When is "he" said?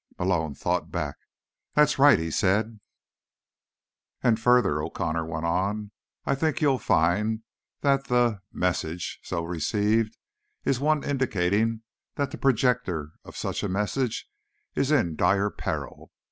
2.17-2.31